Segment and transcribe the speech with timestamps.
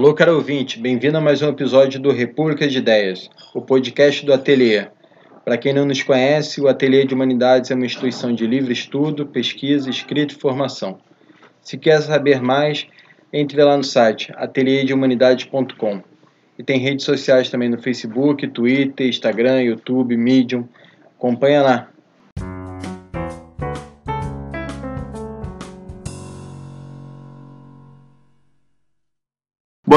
[0.00, 4.32] Alô, caro ouvinte, bem-vindo a mais um episódio do República de Ideias, o podcast do
[4.32, 4.86] Ateliê.
[5.44, 9.26] Para quem não nos conhece, o Ateliê de Humanidades é uma instituição de livre estudo,
[9.26, 10.98] pesquisa, escrita e formação.
[11.60, 12.86] Se quer saber mais,
[13.30, 16.00] entre lá no site ateliêdehumanidades.com.
[16.58, 20.66] E tem redes sociais também no Facebook, Twitter, Instagram, YouTube, Medium.
[21.18, 21.90] Acompanha lá.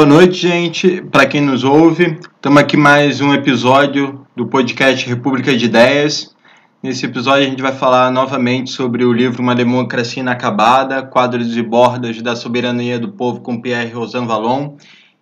[0.04, 1.02] Boa noite, gente.
[1.02, 6.36] Para quem nos ouve, estamos aqui mais um episódio do podcast República de Ideias.
[6.84, 11.62] Nesse episódio a gente vai falar novamente sobre o livro Uma Democracia Inacabada, Quadros e
[11.62, 14.76] Bordas da Soberania do Povo com Pierre Rosan Vallon.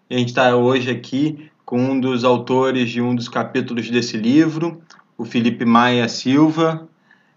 [0.10, 4.18] E a gente está hoje aqui com um dos autores de um dos capítulos desse
[4.18, 4.82] livro,
[5.16, 6.90] o Felipe Maia Silva.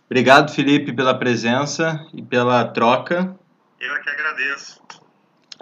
[0.06, 3.36] Obrigado, Felipe, pela presença e pela troca.
[3.78, 4.83] Eu é que agradeço.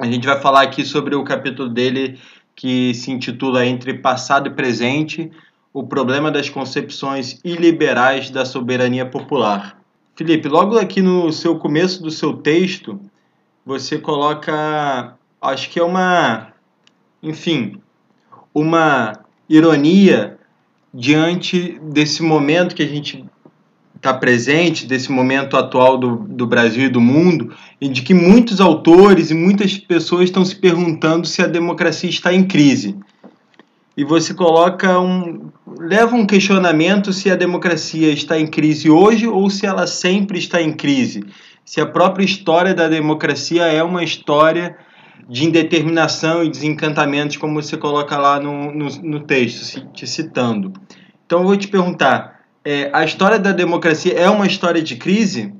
[0.03, 2.19] A gente vai falar aqui sobre o capítulo dele
[2.57, 5.31] que se intitula Entre Passado e Presente:
[5.73, 9.81] O Problema das Concepções Iliberais da Soberania Popular.
[10.17, 13.01] Felipe, logo aqui no seu começo do seu texto,
[13.65, 16.49] você coloca, acho que é uma,
[17.23, 17.81] enfim,
[18.53, 19.13] uma
[19.49, 20.37] ironia
[20.93, 23.25] diante desse momento que a gente
[24.03, 28.61] está presente, desse momento atual do, do Brasil e do mundo, e de que muitos
[28.61, 32.97] autores e muitas pessoas estão se perguntando se a democracia está em crise.
[33.97, 35.53] E você coloca um.
[35.79, 40.61] leva um questionamento se a democracia está em crise hoje ou se ela sempre está
[40.61, 41.25] em crise.
[41.65, 44.77] Se a própria história da democracia é uma história
[45.29, 50.73] de indeterminação e desencantamento, como você coloca lá no, no, no texto, te citando.
[51.25, 55.55] Então eu vou te perguntar: é, a história da democracia é uma história de crise?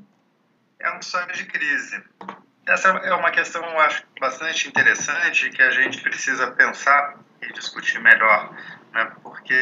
[0.79, 2.01] É uma história de crise.
[2.65, 7.99] Essa é uma questão, eu acho, bastante interessante que a gente precisa pensar e discutir
[7.99, 8.55] melhor,
[8.93, 9.11] né?
[9.21, 9.53] porque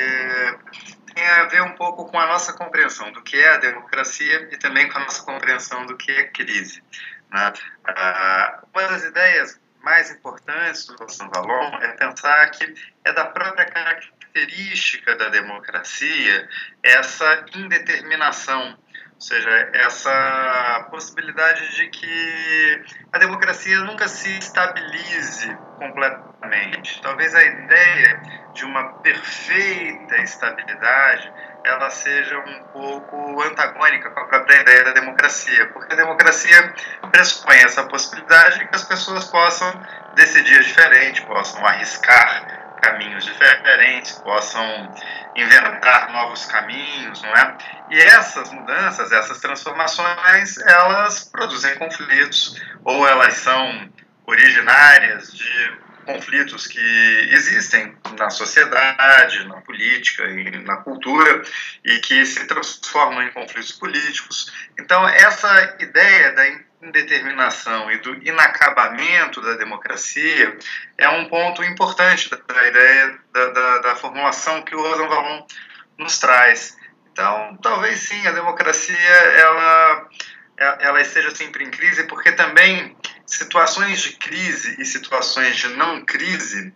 [1.13, 4.57] tem a ver um pouco com a nossa compreensão do que é a democracia e
[4.57, 6.83] também com a nossa compreensão do que é crise.
[7.31, 7.53] Né?
[7.85, 10.95] Ah, uma das ideias mais importantes do
[11.33, 12.71] Valon é pensar que
[13.03, 16.47] é da própria característica característica da democracia
[16.81, 18.77] essa indeterminação,
[19.13, 27.01] ou seja, essa possibilidade de que a democracia nunca se estabilize completamente.
[27.01, 28.21] Talvez a ideia
[28.53, 31.31] de uma perfeita estabilidade
[31.63, 36.73] ela seja um pouco antagônica com a própria ideia da democracia, porque a democracia
[37.11, 39.71] pressupõe essa possibilidade que as pessoas possam
[40.15, 44.95] decidir diferente, possam arriscar caminhos diferentes, possam
[45.35, 47.57] inventar novos caminhos, não é?
[47.91, 53.89] E essas mudanças, essas transformações, elas produzem conflitos ou elas são
[54.25, 61.43] originárias de conflitos que existem na sociedade, na política e na cultura
[61.85, 64.51] e que se transformam em conflitos políticos.
[64.79, 66.47] Então, essa ideia da
[66.81, 70.57] indeterminação e do inacabamento da democracia
[70.97, 75.45] é um ponto importante da, ideia da, da, da formulação que o Rosenbaum
[75.97, 76.75] nos traz.
[77.11, 80.09] Então, talvez sim, a democracia ela,
[80.57, 86.73] ela esteja sempre em crise, porque também situações de crise e situações de não crise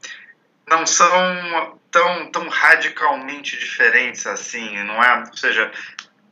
[0.68, 5.20] não são tão, tão radicalmente diferentes assim, não é?
[5.20, 5.72] Ou seja,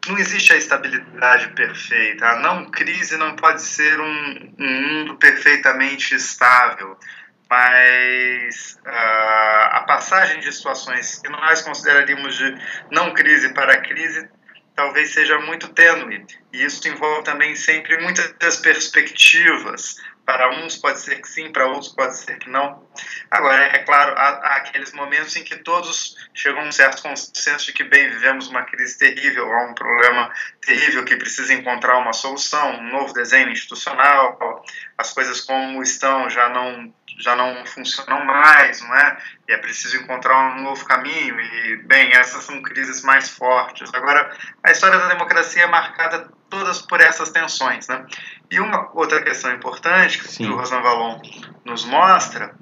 [0.08, 2.28] não existe a estabilidade perfeita.
[2.28, 6.98] A não crise não pode ser um, um mundo perfeitamente estável,
[7.50, 12.58] mas uh, a passagem de situações que nós consideraríamos de
[12.92, 14.28] não crise para crise
[14.76, 16.26] talvez seja muito tênue.
[16.52, 21.92] E isso envolve também sempre muitas perspectivas, para uns pode ser que sim, para outros
[21.94, 22.88] pode ser que não.
[23.30, 27.66] Agora, é claro, há, há, aqueles momentos em que todos chegam a um certo consenso
[27.66, 30.32] de que, bem, vivemos uma crise terrível, há um problema
[30.62, 34.64] terrível que precisa encontrar uma solução, um novo desenho institucional,
[34.98, 39.18] as coisas como estão já não já não funcionam mais, não é?
[39.48, 43.94] E é preciso encontrar um novo caminho e, bem, essas são crises mais fortes.
[43.94, 48.06] Agora, a história da democracia é marcada todas por essas tensões, né?
[48.50, 50.50] E uma outra questão importante que Sim.
[50.50, 51.22] o Rosanvallon
[51.64, 52.56] nos mostra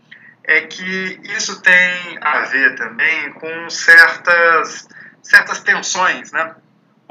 [0.44, 4.88] é que isso tem a ver também com certas,
[5.22, 6.56] certas tensões, né?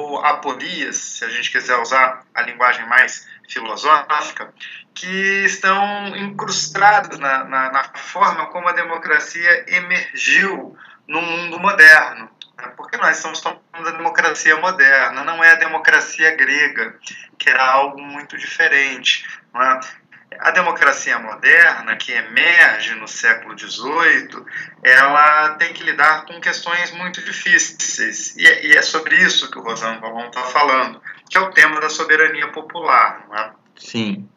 [0.00, 4.52] ou aporias, se a gente quiser usar a linguagem mais filosófica,
[4.94, 10.76] que estão incrustadas na, na, na forma como a democracia emergiu
[11.06, 12.30] no mundo moderno.
[12.56, 12.72] Né?
[12.76, 16.98] Porque nós falando da democracia moderna, não é a democracia grega,
[17.38, 19.26] que era algo muito diferente.
[19.54, 20.00] É?
[20.38, 24.44] A democracia moderna, que emerge no século XVIII,
[24.82, 28.36] ela tem que lidar com questões muito difíceis.
[28.36, 31.80] E é, é sobre isso que o Rosano Valon está falando, que é o tema
[31.80, 33.26] da soberania popular.
[33.28, 33.52] Não é?
[33.76, 34.28] Sim.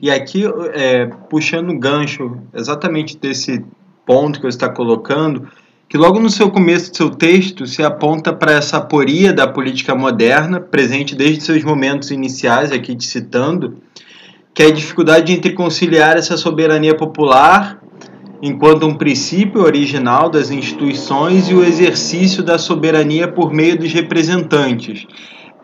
[0.00, 3.64] E aqui, é, puxando o gancho exatamente desse
[4.06, 5.48] ponto que você está colocando,
[5.88, 9.94] que logo no seu começo do seu texto se aponta para essa aporia da política
[9.94, 13.76] moderna, presente desde seus momentos iniciais, aqui te citando,
[14.52, 17.80] que é a dificuldade entre conciliar essa soberania popular
[18.42, 25.06] enquanto um princípio original das instituições e o exercício da soberania por meio dos representantes.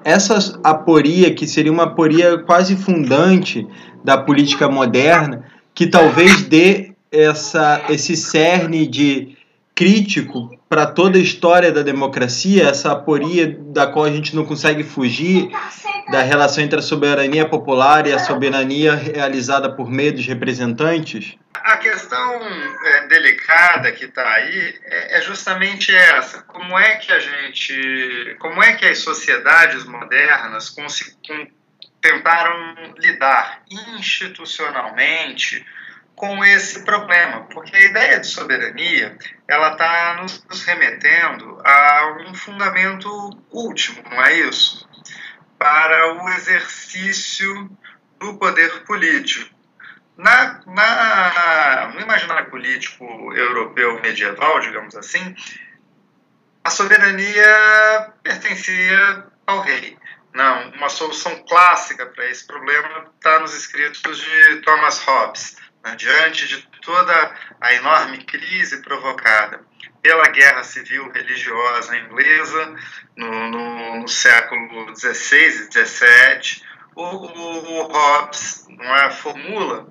[0.05, 3.67] Essa aporia, que seria uma aporia quase fundante
[4.02, 5.44] da política moderna,
[5.75, 9.37] que talvez dê essa, esse cerne de
[9.75, 14.85] crítico para toda a história da democracia, essa aporia da qual a gente não consegue
[14.85, 15.50] fugir,
[16.11, 21.37] da relação entre a soberania popular e a soberania realizada por meio dos representantes?
[21.62, 22.40] A questão
[22.84, 28.62] é, delicada que está aí é, é, justamente essa: como é que a gente, como
[28.62, 30.74] é que as sociedades modernas
[32.00, 35.64] tentaram lidar institucionalmente
[36.14, 39.16] com esse problema, porque a ideia de soberania
[39.48, 43.08] ela está nos remetendo a um fundamento
[43.50, 44.86] último, não é isso?
[45.58, 47.70] Para o exercício
[48.18, 49.59] do poder político.
[50.22, 55.34] Na, na, no imaginário político europeu medieval, digamos assim,
[56.62, 59.96] a soberania pertencia ao rei.
[60.34, 66.46] Não, uma solução clássica para esse problema está nos escritos de Thomas Hobbes né, diante
[66.46, 69.64] de toda a enorme crise provocada
[70.02, 72.75] pela guerra civil religiosa inglesa
[73.16, 76.62] no, no, no século XVI e XVII,
[76.94, 79.90] o, o, o Hobbes não é, formula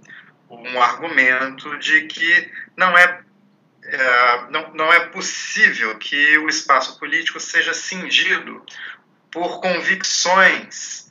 [0.49, 3.21] um argumento de que não é,
[3.83, 8.65] é, não, não é possível que o espaço político seja cingido
[9.31, 11.09] por convicções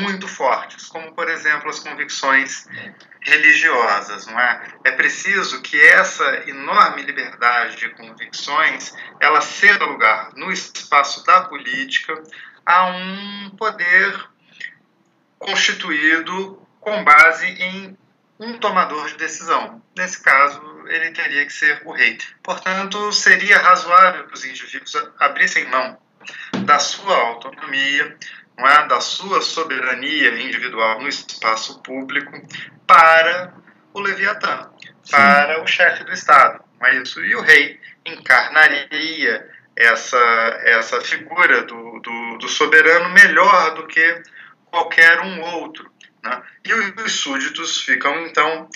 [0.00, 2.66] muito fortes, como por exemplo as convicções
[3.20, 4.62] religiosas, não é?
[4.84, 12.22] É preciso que essa enorme liberdade de convicções ela ceda lugar no espaço da política
[12.64, 14.28] a um poder
[15.38, 17.96] constituído com base em
[18.38, 19.82] um tomador de decisão.
[19.96, 22.18] Nesse caso, ele teria que ser o rei.
[22.42, 25.98] Portanto, seria razoável que os indivíduos abrissem mão
[26.64, 28.16] da sua autonomia,
[28.56, 32.32] não é, da sua soberania individual no espaço público
[32.86, 33.52] para
[33.92, 34.70] o Leviatã,
[35.10, 36.62] para o chefe do Estado.
[36.80, 37.24] Não é isso?
[37.24, 40.18] E o rei encarnaria essa,
[40.64, 44.22] essa figura do, do, do soberano melhor do que
[44.70, 45.92] qualquer um outro.
[46.24, 46.42] Né?
[46.64, 48.68] E os súditos ficam, então,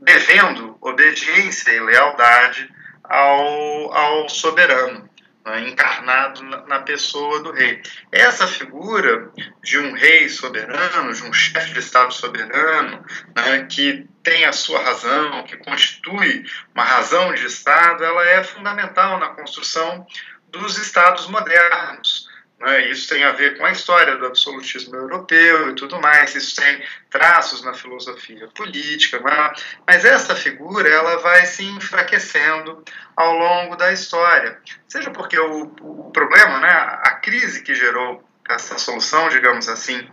[0.00, 2.70] devendo obediência e lealdade
[3.02, 5.08] ao, ao soberano
[5.44, 7.82] né, encarnado na pessoa do rei.
[8.12, 9.32] Essa figura
[9.62, 13.04] de um rei soberano, de um chefe de Estado soberano,
[13.34, 16.44] né, que tem a sua razão, que constitui
[16.74, 20.06] uma razão de Estado, ela é fundamental na construção
[20.50, 22.28] dos Estados modernos.
[22.60, 22.90] Né?
[22.90, 26.34] Isso tem a ver com a história do absolutismo europeu e tudo mais.
[26.34, 29.18] Isso tem traços na filosofia política.
[29.18, 29.52] Né?
[29.86, 32.84] Mas essa figura ela vai se enfraquecendo
[33.16, 34.58] ao longo da história.
[34.86, 40.06] Seja porque o, o problema, né, a crise que gerou essa solução, digamos assim,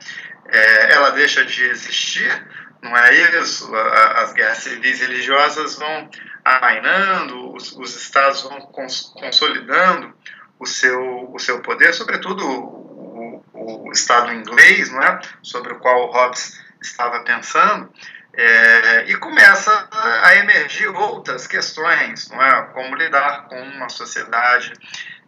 [0.48, 2.48] é, ela deixa de existir,
[2.82, 3.70] não é isso?
[3.76, 6.10] As guerras civis religiosas vão
[6.46, 10.14] amainando, os, os estados vão cons consolidando
[10.60, 15.20] o seu, o seu poder, sobretudo o, o, o Estado inglês, não é?
[15.42, 17.92] sobre o qual Hobbes estava pensando,
[18.34, 22.64] é, e começa a emergir outras questões, não é?
[22.74, 24.74] como lidar com uma sociedade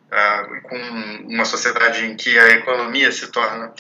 [0.09, 0.77] uh, com
[1.27, 3.73] uma sociedade em que a economia se torna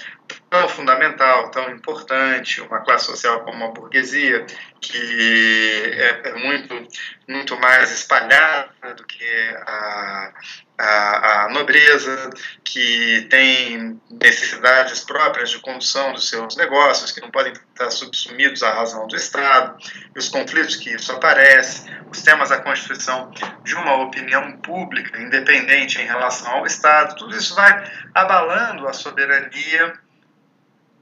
[0.69, 4.45] fundamental, tão importante, uma classe social como a burguesia,
[4.81, 6.87] que é, é muito,
[7.27, 9.23] muito mais espalhada do que
[9.67, 10.33] a,
[10.77, 12.31] a, a, nobreza,
[12.63, 18.71] que tem necessidades próprias de condução dos seus negócios, que não podem estar subsumidos à
[18.71, 19.77] razão do Estado,
[20.15, 23.31] e os conflitos que isso aparece, os temas da constituição
[23.63, 29.93] de uma opinião pública independente em relação ao Estado, tudo isso vai abalando a soberania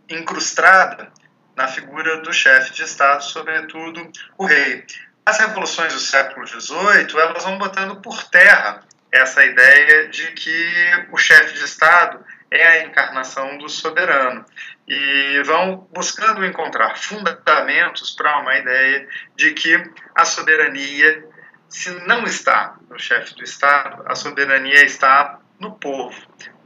[0.09, 1.11] incrustada
[1.55, 4.85] na figura do chefe de Estado, sobretudo o rei.
[5.25, 11.17] As revoluções do século XVIII elas vão botando por terra essa ideia de que o
[11.17, 14.45] chefe de Estado é a encarnação do soberano.
[14.87, 19.83] E vão buscando encontrar fundamentos para uma ideia de que
[20.15, 21.27] a soberania,
[21.67, 26.15] se não está no chefe do Estado, a soberania está no povo.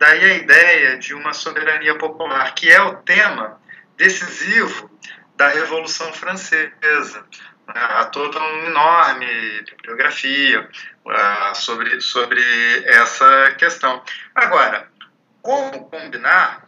[0.02, 3.62] Daí a ideia de uma soberania popular, que é o tema
[3.96, 4.90] decisivo
[5.36, 7.24] da Revolução Francesa.
[7.68, 10.68] Há toda uma enorme bibliografia
[11.06, 12.42] uh, sobre, sobre
[12.84, 14.04] essa questão.
[14.34, 14.90] Agora,
[15.40, 16.68] como combinar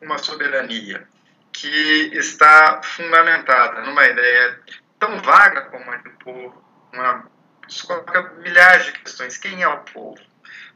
[0.00, 1.06] uma soberania
[1.52, 4.58] que está fundamentada numa ideia
[4.98, 7.30] tão vaga como a do povo, uma,
[7.68, 9.38] isso coloca milhares de questões.
[9.38, 10.20] Quem é o povo?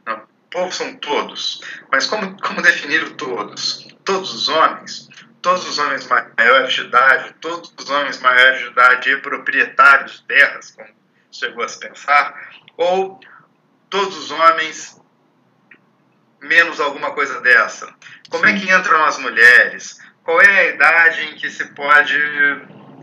[0.05, 1.61] Não, povo são todos,
[1.91, 3.87] mas como, como definir o todos?
[4.03, 5.09] Todos os homens?
[5.41, 10.23] Todos os homens maiores de idade, todos os homens maiores de idade e proprietários de
[10.23, 10.89] terras, como
[11.31, 13.19] chegou a se pensar, ou
[13.89, 14.99] todos os homens
[16.41, 17.93] menos alguma coisa dessa?
[18.29, 19.99] Como é que entram as mulheres?
[20.23, 22.17] Qual é a idade em que se pode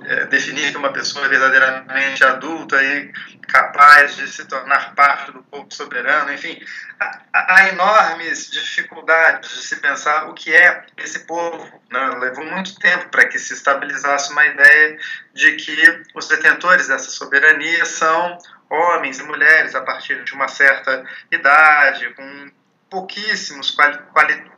[0.05, 3.13] é, definir que uma pessoa é verdadeiramente adulta e
[3.49, 6.33] capaz de se tornar parte do povo soberano?
[6.33, 6.61] Enfim,
[7.01, 11.83] há, há enormes dificuldades de se pensar o que é esse povo.
[11.91, 12.17] Né?
[12.21, 14.99] Levou muito tempo para que se estabilizasse uma ideia
[15.33, 21.05] de que os detentores dessa soberania são homens e mulheres a partir de uma certa
[21.31, 22.51] idade, com
[22.91, 24.51] pouquíssimos quali, quali,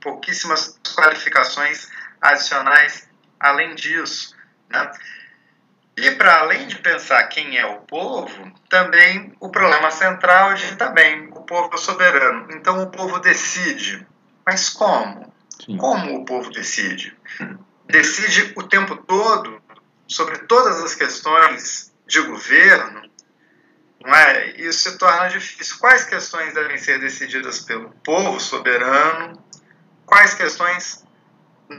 [0.00, 1.88] pouquíssimas qualificações
[2.20, 4.35] adicionais além disso.
[4.70, 4.92] Né?
[5.96, 11.28] E para além de pensar quem é o povo, também o problema central de também
[11.28, 12.48] o povo é soberano.
[12.52, 14.06] Então o povo decide.
[14.44, 15.32] Mas como?
[15.64, 15.76] Sim.
[15.78, 17.16] Como o povo decide?
[17.86, 19.62] Decide o tempo todo
[20.06, 23.06] sobre todas as questões de governo
[24.06, 24.50] não é?
[24.56, 25.78] Isso se torna difícil.
[25.78, 29.42] Quais questões devem ser decididas pelo povo soberano?
[30.04, 31.04] Quais questões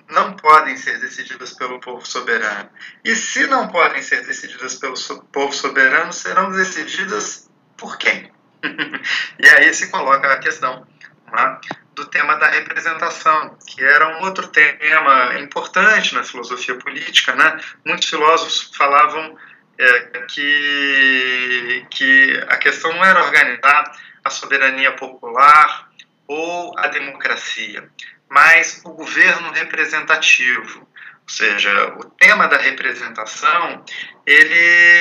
[0.09, 2.69] não podem ser decididas pelo povo soberano?
[3.03, 4.95] E se não podem ser decididas pelo
[5.31, 8.31] povo soberano, serão decididas por quem?
[9.39, 10.85] e aí se coloca a questão
[11.27, 11.57] é?
[11.93, 17.35] do tema da representação, que era um outro tema importante na filosofia política.
[17.35, 17.59] Né?
[17.85, 19.37] Muitos filósofos falavam
[19.77, 23.91] é, que, que a questão não era organizar
[24.23, 25.89] a soberania popular
[26.27, 27.89] ou a democracia,
[28.29, 30.79] mas o governo representativo.
[30.79, 33.83] Ou seja, o tema da representação
[34.25, 34.59] ele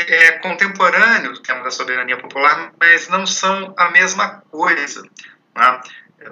[0.08, 5.02] é contemporâneo do tema da soberania popular, mas não são a mesma coisa.
[5.54, 5.80] Né?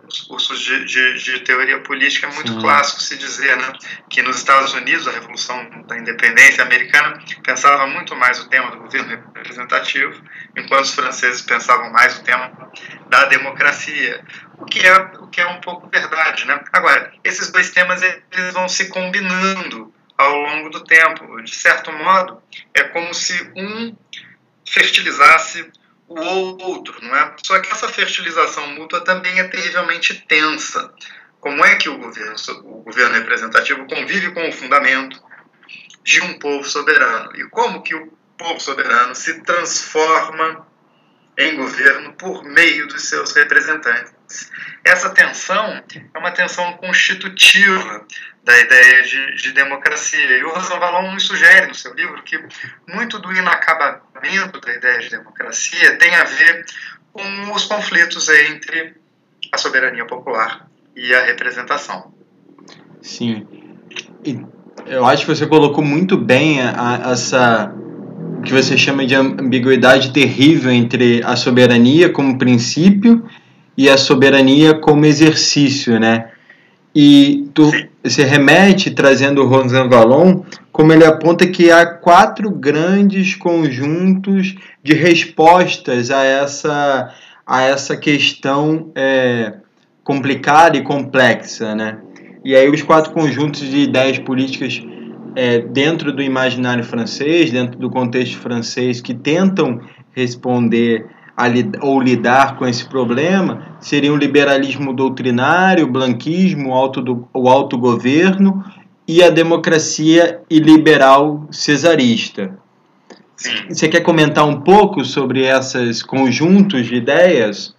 [0.09, 2.61] Os cursos de, de, de, teoria política é muito Sim.
[2.61, 3.73] clássico se dizer né,
[4.09, 8.79] que nos Estados Unidos a revolução da independência americana pensava muito mais o tema do
[8.79, 10.23] governo representativo
[10.57, 12.51] enquanto os franceses pensavam mais o tema
[13.09, 14.25] da democracia
[14.59, 16.61] o que é o que é um pouco verdade né?
[16.73, 21.43] Agora esses dois temas eles vão se combinando ao longo do tempo.
[21.43, 23.97] De certo modo é como se um
[24.67, 25.71] fertilizasse
[26.09, 27.35] o outro, não é?
[27.45, 30.93] Só que essa fertilização mútua também é terrivelmente tensa.
[31.41, 35.23] Como é que o governo, o governo representativo convive com o fundamento
[36.03, 37.35] de um povo soberano?
[37.37, 40.67] E como que o povo soberano se transforma
[41.37, 44.51] em governo por meio dos seus representantes?
[44.85, 45.83] Essa tensão
[46.15, 48.07] é uma tensão constitutiva
[48.45, 50.39] da ideia de, de democracia.
[50.39, 52.39] E o Rosanvallon nos sugere no seu livro que
[52.87, 56.67] muito do inacabamento da ideia de democracia tem a ver
[57.13, 58.95] com os conflitos entre
[59.51, 62.13] a soberania popular e a representação.
[63.01, 63.47] Sim.
[64.87, 67.75] eu acho que você colocou muito bem a, a, essa
[68.45, 73.25] que você chama de ambiguidade terrível entre a soberania como princípio
[73.77, 76.29] e a soberania como exercício, né?
[76.95, 77.73] E tu
[78.05, 84.95] se remete, trazendo o Rosan Vallon, como ele aponta que há quatro grandes conjuntos de
[84.95, 87.13] respostas a essa,
[87.45, 89.55] a essa questão é,
[90.05, 91.99] complicada e complexa, né?
[92.45, 94.81] E aí os quatro conjuntos de ideias políticas
[95.35, 99.81] é, dentro do imaginário francês, dentro do contexto francês, que tentam
[100.13, 101.47] responder a,
[101.81, 107.49] ou lidar com esse problema seriam o liberalismo doutrinário, o blanquismo, o, auto do, o
[107.49, 108.65] autogoverno
[109.07, 112.57] e a democracia iliberal cesarista.
[113.69, 117.75] Você quer comentar um pouco sobre esses conjuntos de ideias?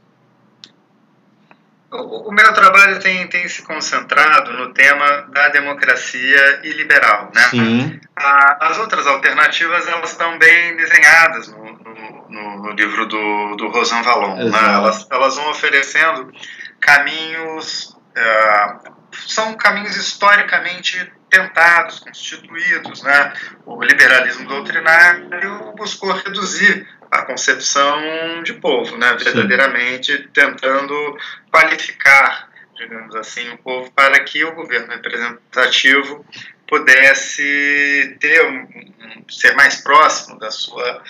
[1.95, 7.31] O, meu trabalho tem, tem se concentrado no tema da democracia iliberal.
[7.33, 7.41] Né?
[7.49, 8.01] Sim.
[8.15, 11.63] as outras alternativas elas estão bem desenhadas no,
[12.29, 14.35] no, no livro do, do Rosan Vallon.
[14.35, 14.73] Né?
[14.73, 16.31] Elas, elas vão oferecendo
[16.79, 18.75] caminhos é,
[19.27, 23.03] são caminhos historicamente tentados, constituídos.
[23.03, 23.33] Né?
[23.65, 29.13] O liberalismo doutrinário buscou reduzir a concepção de povo, né?
[29.13, 30.27] verdadeiramente Sim.
[30.33, 31.17] tentando
[31.51, 36.25] qualificar, digamos assim, o povo para que o governo representativo
[36.67, 38.67] pudesse ter um,
[39.29, 41.03] ser mais próximo da sua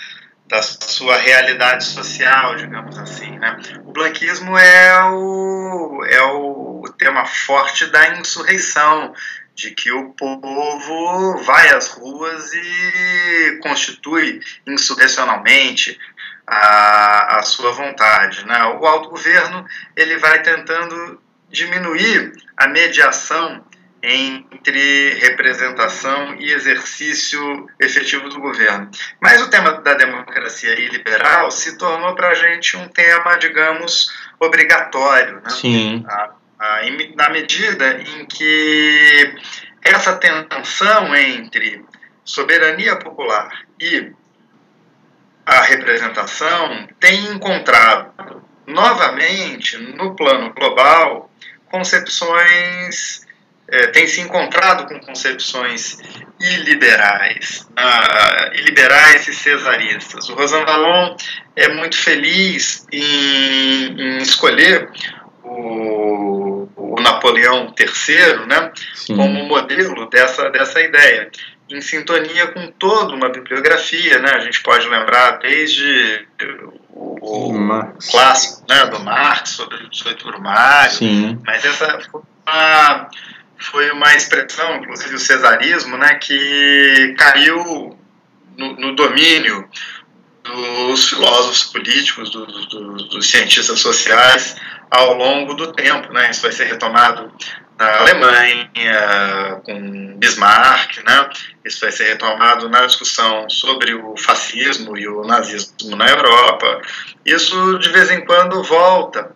[0.48, 3.36] da sua realidade social, digamos assim.
[3.36, 3.56] Né?
[3.84, 9.12] O blanquismo é o, é o tema forte da insurreição,
[9.56, 15.98] de que o povo vai às ruas e constitui insurrecionalmente
[16.46, 18.46] a, a sua vontade.
[18.46, 18.62] Né?
[18.78, 21.20] O autogoverno ele vai tentando
[21.50, 23.64] diminuir a mediação
[24.02, 28.90] entre representação e exercício efetivo do governo.
[29.20, 35.36] Mas o tema da democracia liberal se tornou para a gente um tema, digamos, obrigatório.
[35.36, 35.50] Né?
[35.50, 36.04] Sim.
[36.06, 36.80] A, a,
[37.16, 39.34] na medida em que
[39.82, 41.84] essa tensão entre
[42.24, 44.12] soberania popular e
[45.44, 51.30] a representação tem encontrado novamente no plano global
[51.70, 53.26] concepções
[53.68, 55.98] é, tem se encontrado com concepções
[56.38, 60.28] iliberais, uh, iliberais e cesaristas.
[60.28, 61.16] O Rosan Vallon
[61.56, 64.88] é muito feliz em, em escolher
[67.06, 68.72] Napoleão III né,
[69.06, 71.30] como modelo dessa, dessa ideia,
[71.70, 74.18] em sintonia com toda uma bibliografia.
[74.18, 76.26] Né, a gente pode lembrar desde
[76.90, 77.50] o,
[78.10, 81.38] clássico né, do Marx sobre o 18 Brumário, Sim.
[81.44, 83.10] mas essa foi uma
[83.58, 87.98] foi uma expressão, inclusive o cesarismo, né, que caiu
[88.56, 89.66] no, no domínio
[90.46, 94.56] dos filósofos políticos, do, do, dos cientistas sociais
[94.90, 96.12] ao longo do tempo.
[96.12, 96.30] Né?
[96.30, 97.32] Isso vai ser retomado
[97.78, 101.28] na Alemanha, com Bismarck, né?
[101.64, 106.80] isso vai ser retomado na discussão sobre o fascismo e o nazismo na Europa.
[107.24, 109.30] Isso, de vez em quando, volta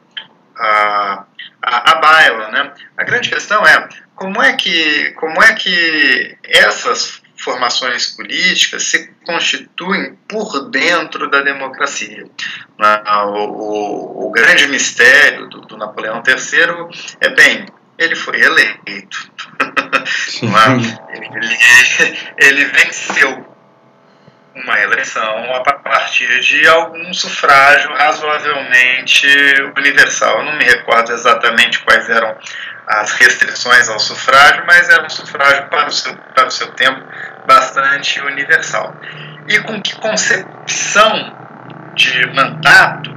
[0.56, 1.24] a,
[1.62, 2.48] a, a baila.
[2.48, 2.72] Né?
[2.96, 10.14] A grande questão é como é que, como é que essas formações políticas se constituem
[10.28, 12.24] por dentro da democracia.
[12.78, 13.02] Né?
[13.24, 17.66] O, o, o grande mistério do, do, Napoleão III é, bem,
[17.98, 19.30] ele foi eleito.
[19.60, 21.16] É?
[21.16, 23.46] ele, ele venceu
[24.54, 29.26] uma eleição a partir de algum sufrágio razoavelmente
[29.76, 30.38] universal.
[30.38, 32.36] Eu não me recordo exatamente quais eram
[32.86, 37.00] as restrições ao sufrágio, mas era um sufrágio para o seu, para o seu tempo
[37.46, 38.94] bastante universal.
[39.48, 41.36] E com que concepção
[41.94, 43.10] de mandato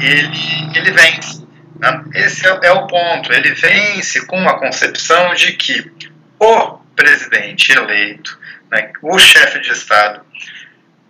[0.00, 1.46] ele, ele vence?
[1.78, 2.04] Né?
[2.14, 3.32] Esse é, é o ponto.
[3.32, 5.92] Ele vence com a concepção de que
[6.38, 8.38] o presidente eleito,
[8.70, 10.20] né, o chefe de Estado,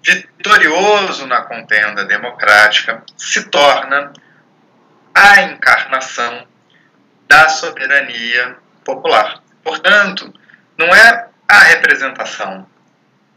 [0.02, 4.12] vitorioso na contenda democrática, se torna
[5.14, 6.46] a encarnação
[7.26, 9.42] da soberania popular.
[9.62, 10.32] Portanto,
[10.78, 12.66] não é a representação,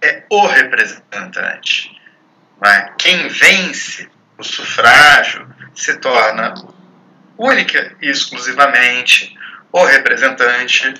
[0.02, 1.98] é o representante.
[2.64, 2.92] É?
[2.98, 6.54] Quem vence o sufrágio se torna
[7.38, 9.36] única e exclusivamente
[9.72, 10.94] o representante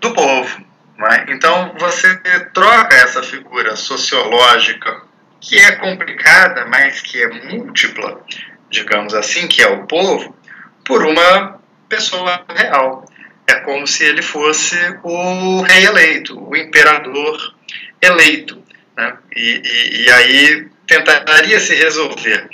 [0.00, 0.64] do povo.
[1.10, 1.32] É?
[1.32, 2.16] Então você
[2.54, 5.02] troca essa figura sociológica
[5.40, 8.24] que é complicada, mas que é múltipla,
[8.70, 10.34] digamos assim, que é o povo,
[10.84, 13.04] por uma pessoa real.
[13.48, 17.54] É como se ele fosse o rei eleito, o imperador
[18.02, 18.62] eleito.
[18.96, 19.16] Né?
[19.34, 22.48] E, e, e, aí tentaria se resolver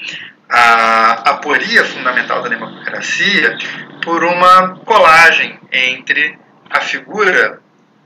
[0.48, 3.57] a aporia fundamental da democracia
[4.02, 7.61] por uma colagem entre a figura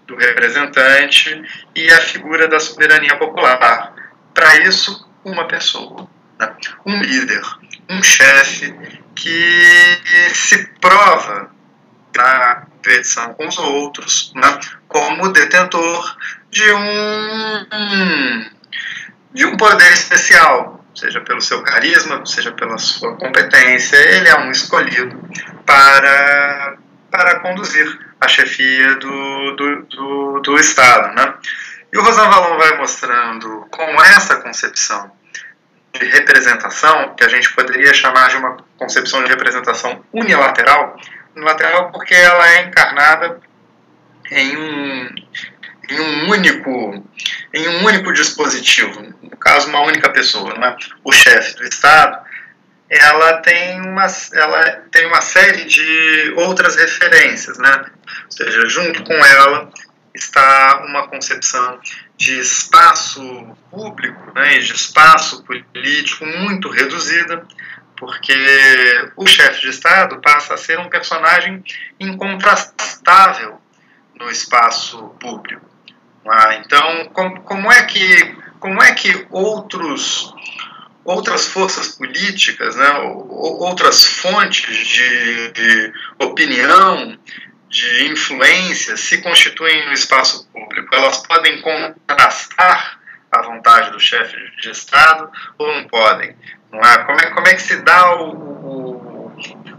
[0.06, 1.42] do representante
[1.74, 3.94] e a figura da soberania popular.
[4.32, 6.54] Para isso, uma pessoa, né?
[6.84, 7.42] um líder,
[7.88, 8.72] um chefe
[9.14, 11.50] que se prova
[12.16, 16.16] na competição com os outros, né, como detentor
[16.50, 18.50] de um,
[19.32, 24.50] de um poder especial, seja pelo seu carisma, seja pela sua competência, ele é um
[24.50, 25.20] escolhido
[25.64, 26.76] para,
[27.10, 27.86] para conduzir
[28.20, 31.14] a chefia do, do, do, do Estado.
[31.14, 31.34] Né?
[31.92, 35.10] E o Rosan Valon vai mostrando como essa concepção
[35.98, 40.96] de representação, que a gente poderia chamar de uma concepção de representação unilateral,
[41.36, 43.40] unilateral porque ela é encarnada
[44.30, 45.14] em um,
[45.88, 47.04] em um único
[47.54, 50.76] em um único dispositivo, no caso uma única pessoa, não é?
[51.04, 52.18] o chefe do Estado,
[52.88, 57.84] ela tem uma, ela tem uma série de outras referências, né?
[58.24, 59.70] Ou seja, junto com ela
[60.14, 61.80] está uma concepção
[62.16, 67.46] de espaço público, né, de espaço político muito reduzida,
[67.96, 68.34] porque
[69.16, 71.62] o chefe de Estado passa a ser um personagem
[71.98, 73.60] incontrastável
[74.18, 75.64] no espaço público.
[76.28, 80.34] Ah, então, como, como, é que, como é que outros,
[81.04, 87.18] outras forças políticas, né, outras fontes de, de opinião,
[87.68, 90.94] de influência se constituem no espaço público?
[90.94, 96.34] Elas podem contrastar a vontade do chefe de Estado ou não podem?
[96.84, 96.98] É?
[97.04, 99.32] Como, é, como é que se dá o, o,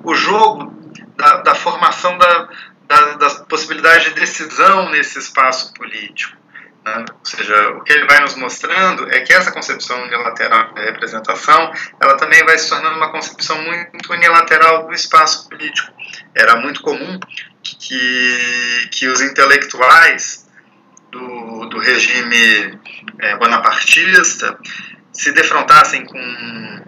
[0.03, 0.73] o jogo
[1.15, 2.49] da, da formação da,
[2.87, 6.37] da, das possibilidades de decisão nesse espaço político?
[6.85, 7.05] Né?
[7.11, 11.71] Ou seja, o que ele vai nos mostrando é que essa concepção unilateral da representação,
[12.01, 15.91] ela também vai se tornando uma concepção muito unilateral do espaço político.
[16.33, 17.19] Era muito comum
[17.61, 20.47] que, que os intelectuais
[21.11, 22.79] do, do regime
[23.19, 24.57] é, bonapartista
[25.17, 26.81] se defrontassem com,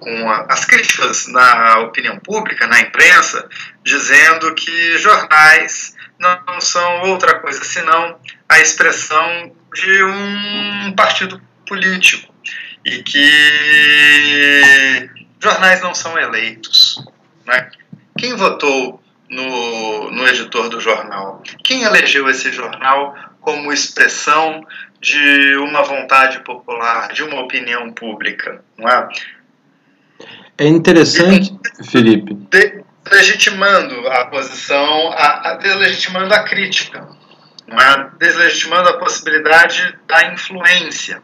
[0.00, 3.46] com a, as críticas na opinião pública, na imprensa,
[3.84, 8.18] dizendo que jornais não são outra coisa senão
[8.48, 12.32] a expressão de um partido político
[12.84, 13.30] e que
[15.42, 17.04] jornais não são eleitos.
[17.46, 17.70] Né?
[18.18, 21.42] Quem votou no, no editor do jornal?
[21.62, 24.66] Quem elegeu esse jornal como expressão
[25.04, 29.08] de uma vontade popular, de uma opinião pública, não é?
[30.56, 32.32] É interessante, e, Felipe.
[32.50, 37.06] De, legitimando a posição, a, a, deslegitimando a crítica,
[37.68, 38.10] não é?
[38.18, 41.22] deslegitimando a possibilidade da influência.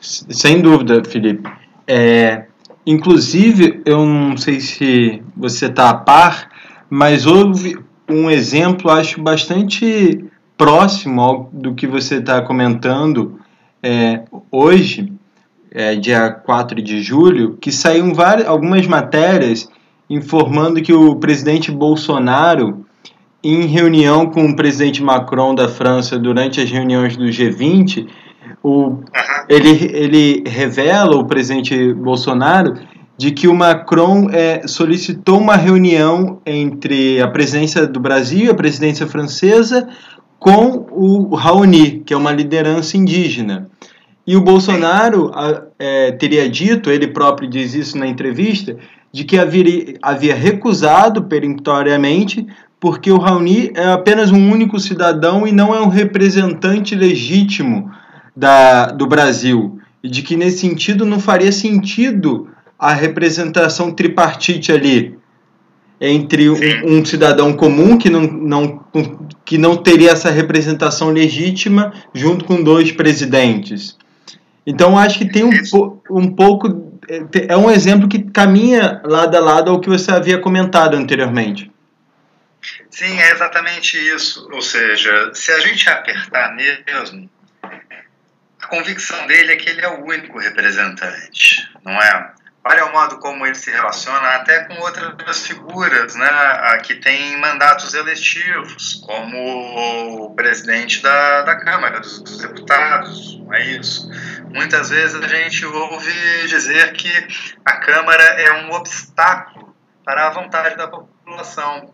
[0.00, 1.48] Sem dúvida, Felipe.
[1.86, 2.46] É,
[2.84, 6.50] inclusive, eu não sei se você está a par,
[6.90, 7.78] mas houve
[8.08, 10.24] um exemplo, acho, bastante
[10.64, 13.38] próximo ao, do que você está comentando
[13.82, 15.12] é, hoje,
[15.70, 19.68] é, dia 4 de julho, que saíram várias, algumas matérias
[20.08, 22.86] informando que o presidente Bolsonaro,
[23.42, 28.08] em reunião com o presidente Macron da França durante as reuniões do G20,
[28.62, 29.00] o,
[29.50, 32.72] ele, ele revela, o presidente Bolsonaro,
[33.18, 38.54] de que o Macron é, solicitou uma reunião entre a presidência do Brasil e a
[38.54, 39.86] presidência francesa
[40.44, 43.66] com o Raoni, que é uma liderança indígena.
[44.26, 45.32] E o Bolsonaro
[45.78, 48.76] é, teria dito, ele próprio diz isso na entrevista,
[49.10, 52.46] de que havia, havia recusado peremptoriamente
[52.78, 57.90] porque o Raoni é apenas um único cidadão e não é um representante legítimo
[58.36, 59.78] da, do Brasil.
[60.02, 65.16] E de que nesse sentido não faria sentido a representação tripartite ali
[66.00, 68.86] entre um, um, cidadão comum que não, não,
[69.44, 73.96] que não teria essa representação legítima junto com dois presidentes.
[74.66, 75.50] Então acho que tem um,
[76.10, 80.38] um pouco é, é um exemplo que caminha lado a lado ao que você havia
[80.38, 81.70] comentado anteriormente.
[82.90, 84.48] Sim, é exatamente isso.
[84.52, 87.28] Ou seja, se a gente apertar mesmo,
[87.62, 92.32] a convicção dele é que ele é o único representante, não é?
[92.66, 97.92] Olha o modo como ele se relaciona até com outras figuras né, que têm mandatos
[97.92, 104.08] eletivos, como o presidente da, da Câmara, dos, dos deputados, não é isso?
[104.48, 107.10] Muitas vezes a gente ouve dizer que
[107.66, 111.92] a Câmara é um obstáculo para a vontade da população,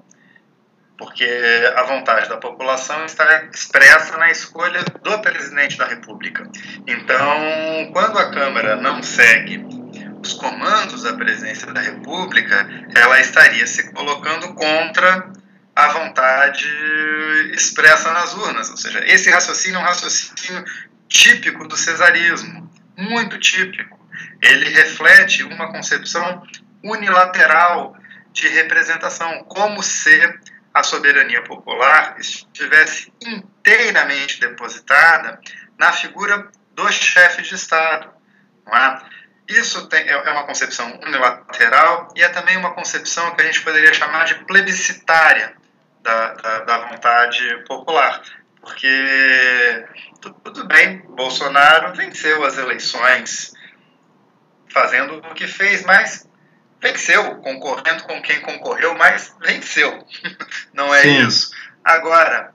[0.97, 1.27] porque
[1.75, 6.49] a vontade da população está expressa na escolha do presidente da República.
[6.87, 9.80] Então, quando a Câmara não segue
[10.31, 15.29] os comandos da presidência da República, ela estaria se colocando contra
[15.75, 16.67] a vontade
[17.53, 18.71] expressa nas urnas.
[18.71, 20.65] Ou seja, esse raciocínio é um raciocínio
[21.09, 23.99] típico do cesarismo, muito típico.
[24.41, 26.43] Ele reflete uma concepção
[26.83, 27.97] unilateral
[28.33, 30.39] de representação, como se
[30.73, 35.41] a soberania popular estivesse inteiramente depositada
[35.77, 38.09] na figura do chefe de Estado.
[38.73, 39.20] É?
[39.51, 43.63] Isso tem, é, é uma concepção unilateral e é também uma concepção que a gente
[43.63, 45.57] poderia chamar de plebiscitária
[46.03, 48.23] da, da, da vontade popular.
[48.61, 49.85] Porque
[50.45, 53.53] tudo bem, Bolsonaro venceu as eleições
[54.73, 56.29] fazendo o que fez, mas
[56.81, 60.07] venceu, concorrendo com quem concorreu, mas venceu.
[60.73, 61.27] Não é Sim.
[61.27, 61.51] isso.
[61.85, 62.55] Agora,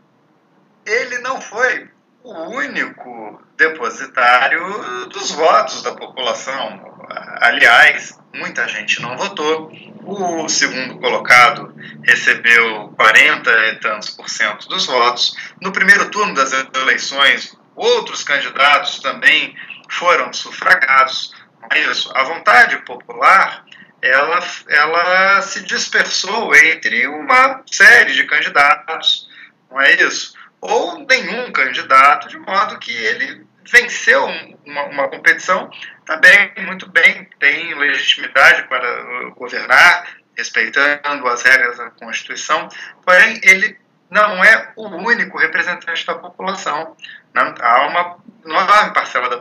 [0.85, 1.89] ele não foi
[2.25, 6.97] o único depositário dos votos da população.
[7.39, 9.71] aliás, muita gente não votou.
[10.03, 15.35] O segundo colocado recebeu 40 e tantos por cento dos votos.
[15.61, 19.55] No primeiro turno das eleições, outros candidatos também
[19.89, 21.31] foram sufragados.
[21.75, 22.11] Isso.
[22.15, 23.65] A vontade popular
[24.01, 29.27] ela, ela se dispersou entre uma série de candidatos,
[29.69, 30.33] não é isso?
[30.61, 34.25] Ou nenhum candidato, de modo que ele venceu
[34.65, 35.69] uma, uma competição
[36.05, 42.69] também tá muito bem, tem legitimidade para governar, respeitando as regras da Constituição,
[43.03, 43.77] porém ele
[44.09, 46.95] não é o único representante da população.
[47.33, 47.53] Né?
[47.59, 49.39] Há uma enorme parcela da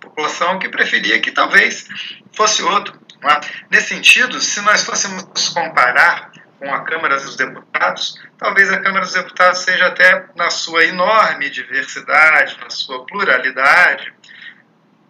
[0.00, 1.88] população que preferia que talvez
[2.32, 2.98] fosse outro.
[3.22, 3.40] É?
[3.70, 6.30] Nesse sentido, se nós fôssemos comparar
[6.64, 11.50] com a Câmara dos Deputados, talvez a Câmara dos Deputados seja até, na sua enorme
[11.50, 14.12] diversidade, na sua pluralidade,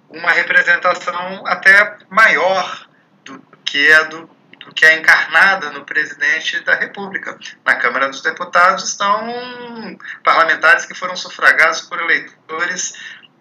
[0.08, 2.88] uma representação até maior
[3.24, 7.38] do que a do, do que é encarnada no presidente da República.
[7.64, 12.94] Na Câmara dos Deputados estão parlamentares que foram sufragados por eleitores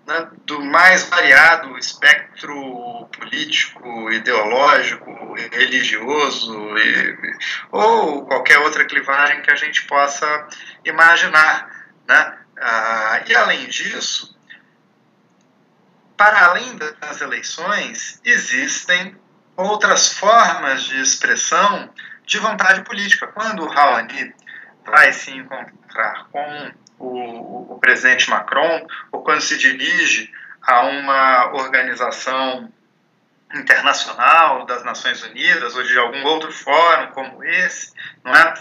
[0.05, 7.37] né, do mais variado espectro político, ideológico, religioso e,
[7.71, 10.47] ou qualquer outra clivagem que a gente possa
[10.83, 11.69] imaginar.
[12.07, 12.37] Né?
[12.59, 14.37] Ah, e além disso,
[16.17, 19.15] para além das eleições, existem
[19.55, 21.89] outras formas de expressão
[22.25, 23.27] de vontade política.
[23.27, 24.33] Quando o Raoni
[24.85, 26.71] vai se encontrar com
[27.03, 32.71] o, o, presidente Macron, ou quando se dirige a uma organização
[33.53, 37.91] internacional das Nações Unidas ou de algum outro fórum como esse,
[38.23, 38.53] não é?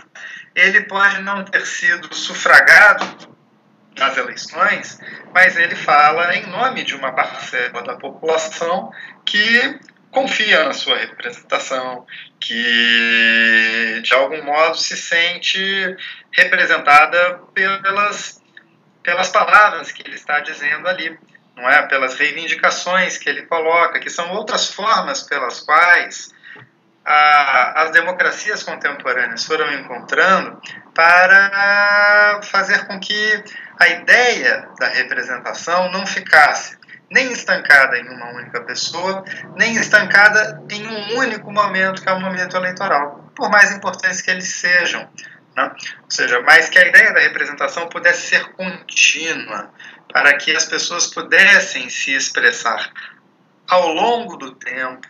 [0.55, 3.05] ele pode não ter sido sufragado
[3.97, 4.99] nas eleições,
[5.33, 8.93] mas ele fala em nome de uma parcela da população
[9.25, 9.79] que
[10.13, 12.07] confia na sua representação,
[12.39, 15.59] que de algum modo se sente
[16.31, 18.41] representada pelas,
[19.03, 21.19] pelas palavras que ele está dizendo ali,
[21.57, 21.83] não é?
[21.87, 26.31] Pelas reivindicações que ele coloca, que são outras formas pelas quais
[27.05, 30.61] a, as democracias contemporâneas foram encontrando
[30.95, 33.45] para fazer com que
[33.79, 36.77] a ideia da representação não ficasse
[37.13, 39.23] nem estancada em uma única pessoa,
[39.55, 44.31] nem estancada em um único momento, que é o momento eleitoral, por mais importantes que
[44.31, 45.09] eles sejam.
[45.55, 45.71] Né?
[46.03, 49.71] Ou seja, mas que a ideia da representação pudesse ser contínua,
[50.11, 52.91] para que as pessoas pudessem se expressar
[53.69, 55.07] ao longo do tempo,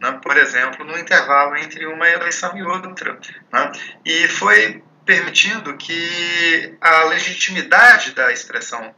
[0.00, 0.18] né?
[0.22, 3.18] por exemplo, no intervalo entre uma eleição e outra.
[3.52, 3.72] Né?
[4.04, 8.94] E foi permitindo que a legitimidade da expressão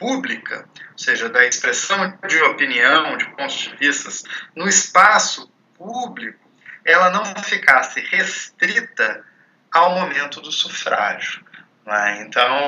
[0.00, 4.08] pública, ou seja, da expressão de opinião, de pontos de vista,
[4.56, 6.40] no espaço público,
[6.82, 9.22] ela não ficasse restrita
[9.70, 11.44] ao momento do sufrágio.
[11.86, 12.22] Né?
[12.26, 12.58] Então,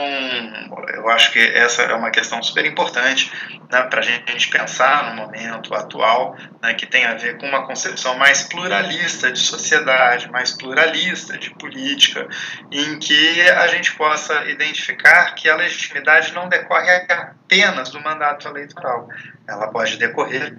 [0.94, 3.30] eu acho que essa é uma questão super importante
[3.70, 7.66] né, para a gente pensar no momento atual, né, que tem a ver com uma
[7.66, 12.26] concepção mais pluralista de sociedade, mais pluralista de política,
[12.70, 19.08] em que a gente possa identificar que a legitimidade não decorre apenas do mandato eleitoral.
[19.46, 20.54] Ela pode decorrer,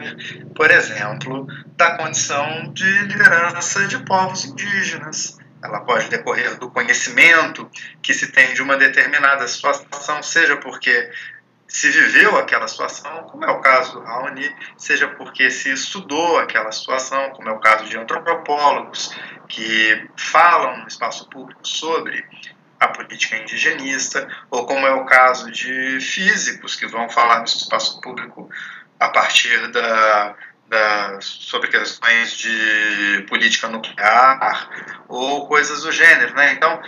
[0.55, 7.69] por exemplo, da condição de liderança de povos indígenas ela pode decorrer do conhecimento
[8.01, 11.09] que se tem de uma determinada situação, seja porque
[11.67, 16.71] se viveu aquela situação, como é o caso do Raoni, seja porque se estudou aquela
[16.71, 19.15] situação, como é o caso de antropólogos
[19.47, 22.23] que falam no espaço público sobre
[22.79, 28.01] a política indigenista, ou como é o caso de físicos que vão falar no espaço
[28.01, 28.49] público
[28.99, 30.35] a partir da
[30.73, 34.69] da, sobre questões de política nuclear
[35.07, 36.33] ou coisas do gênero.
[36.33, 36.53] Né?
[36.53, 36.81] Então,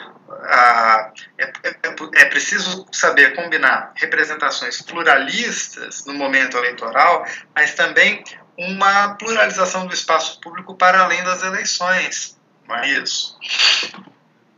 [1.37, 8.23] é, é, é, preciso saber combinar representações pluralistas no momento eleitoral, mas também
[8.57, 12.37] uma pluralização do espaço público para além das eleições.
[12.67, 13.37] Não é isso?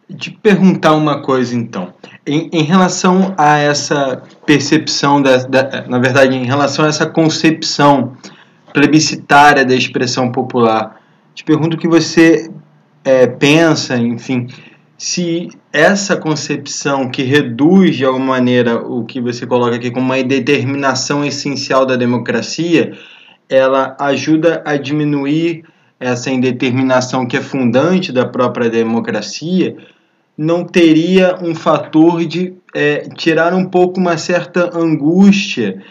[0.09, 1.93] De perguntar uma coisa então,
[2.25, 8.17] em, em relação a essa percepção, da, da, na verdade, em relação a essa concepção
[8.77, 11.01] plebiscitária da expressão popular.
[11.33, 12.51] Te pergunto o que você
[13.03, 14.45] é, pensa, enfim,
[14.95, 20.23] se essa concepção que reduz de alguma maneira o que você coloca aqui como uma
[20.23, 22.95] determinação essencial da democracia,
[23.49, 25.63] ela ajuda a diminuir
[25.99, 29.75] essa indeterminação que é fundante da própria democracia,
[30.37, 35.81] não teria um fator de é, tirar um pouco uma certa angústia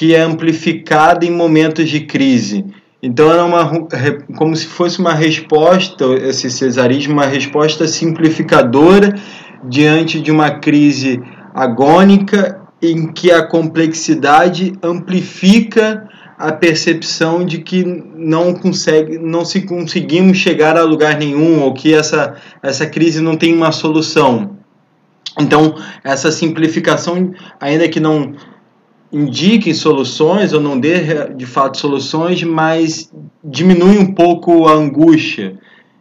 [0.00, 2.64] que é amplificada em momentos de crise.
[3.02, 3.86] Então era uma
[4.34, 9.14] como se fosse uma resposta, esse cesarismo, uma resposta simplificadora
[9.62, 11.20] diante de uma crise
[11.52, 16.08] agônica em que a complexidade amplifica
[16.38, 21.92] a percepção de que não consegue, não se conseguimos chegar a lugar nenhum ou que
[21.92, 24.56] essa, essa crise não tem uma solução.
[25.38, 28.34] Então, essa simplificação, ainda que não
[29.12, 35.58] indique soluções ou não dê de fato soluções, mas diminui um pouco a angústia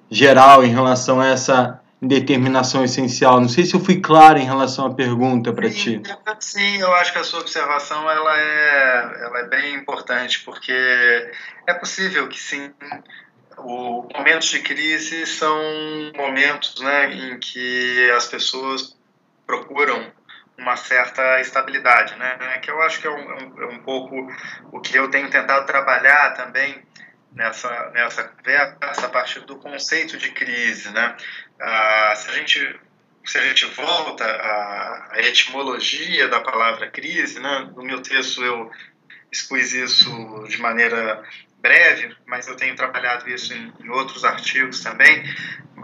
[0.10, 3.42] geral em relação a essa determinação essencial.
[3.42, 6.02] Não sei se eu fui claro em relação à pergunta para ti.
[6.40, 10.72] Sim, eu acho que a sua observação ela é, ela é bem importante, porque
[11.68, 12.72] é possível que sim,
[13.58, 15.60] os momentos de crise são
[16.16, 18.96] momentos né, em que as pessoas
[19.46, 20.19] procuram
[20.60, 22.60] uma certa estabilidade, né?
[22.62, 24.16] Que eu acho que é um, é um pouco
[24.72, 26.84] o que eu tenho tentado trabalhar também
[27.32, 31.16] nessa nessa conversa a partir do conceito de crise, né?
[31.60, 32.80] Ah, se a gente
[33.26, 37.70] se a gente volta à, à etimologia da palavra crise, né?
[37.76, 38.72] No meu texto eu
[39.32, 41.24] expus isso de maneira
[41.62, 45.24] breve, mas eu tenho trabalhado isso em, em outros artigos também.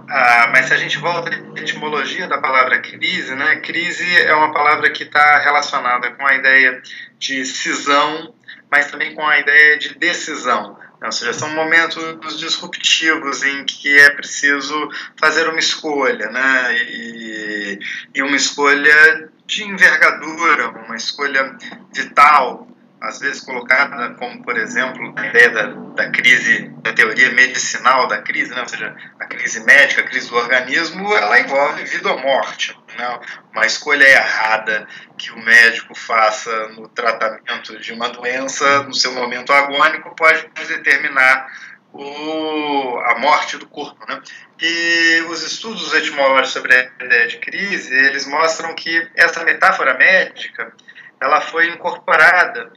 [0.07, 4.51] Ah, mas se a gente volta à etimologia da palavra crise, né, crise é uma
[4.51, 6.81] palavra que está relacionada com a ideia
[7.17, 8.33] de cisão,
[8.69, 10.77] mas também com a ideia de decisão.
[11.03, 14.89] Ou seja, são momentos disruptivos em que é preciso
[15.19, 16.75] fazer uma escolha, né?
[16.89, 17.79] E,
[18.15, 21.55] e uma escolha de envergadura, uma escolha
[21.93, 22.67] vital,
[23.05, 28.21] às vezes colocada como, por exemplo, a ideia da, da crise, da teoria medicinal da
[28.21, 28.61] crise, né?
[28.61, 32.77] ou seja, a crise médica, a crise do organismo, ela envolve vida ou morte.
[32.97, 33.19] Né?
[33.51, 34.87] Uma escolha errada
[35.17, 41.47] que o médico faça no tratamento de uma doença, no seu momento agônico, pode determinar
[41.93, 44.03] o, a morte do corpo.
[44.07, 44.21] Né?
[44.59, 50.73] E os estudos etimológicos sobre a ideia de crise, eles mostram que essa metáfora médica
[51.21, 52.71] ela foi incorporada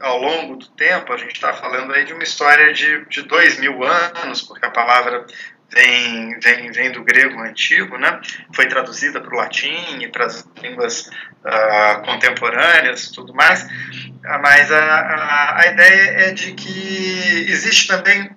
[0.00, 3.58] ao longo do tempo, a gente está falando aí de uma história de, de dois
[3.58, 5.26] mil anos, porque a palavra
[5.72, 8.20] vem, vem, vem do grego antigo, né?
[8.54, 14.70] foi traduzida para o latim e para as línguas uh, contemporâneas tudo mais, uh, mas
[14.70, 18.30] a, a, a ideia é de que existe também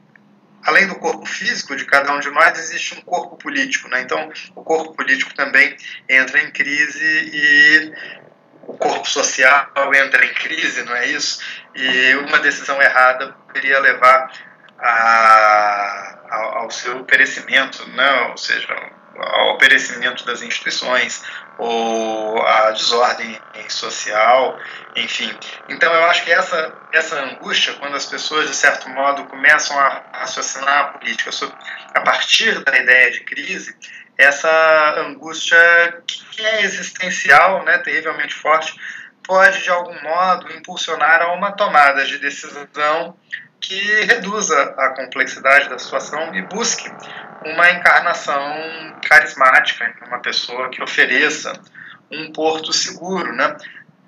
[0.67, 3.87] além do corpo físico de cada um de nós, existe um corpo político.
[3.87, 4.01] Né?
[4.01, 5.77] Então, o corpo político também
[6.09, 7.93] entra em crise e
[8.67, 11.39] o corpo social entra em crise, não é isso?
[11.73, 14.31] E uma decisão errada poderia levar
[14.77, 18.31] a, ao, ao seu perecimento, não?
[18.31, 18.75] ou seja,
[19.17, 21.23] ao perecimento das instituições
[21.57, 24.59] ou à desordem social,
[24.95, 25.35] enfim.
[25.69, 30.03] Então eu acho que essa essa angústia, quando as pessoas de certo modo começam a
[30.13, 31.31] raciocinar a política
[31.93, 33.75] a partir da ideia de crise,
[34.17, 35.57] essa angústia
[36.07, 38.75] que é existencial, né, terrivelmente forte,
[39.23, 43.15] pode de algum modo impulsionar a uma tomada de decisão
[43.59, 46.89] que reduza a complexidade da situação e busque
[47.45, 51.53] uma encarnação carismática, uma pessoa que ofereça
[52.11, 53.57] um porto seguro, né?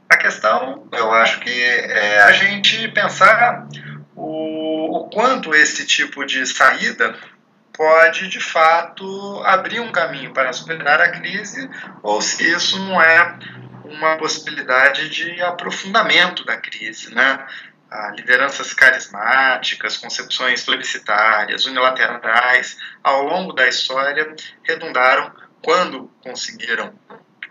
[0.07, 3.67] A questão, eu acho que é a gente pensar
[4.15, 7.15] o, o quanto esse tipo de saída
[7.79, 11.69] pode de fato abrir um caminho para superar a crise
[12.03, 13.39] ou se isso não é
[13.85, 17.47] uma possibilidade de aprofundamento da crise, né?
[18.17, 25.31] lideranças carismáticas, concepções plebiscitárias, unilaterais, ao longo da história redundaram
[25.63, 26.93] quando conseguiram